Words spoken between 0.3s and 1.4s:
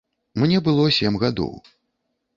Мне было сем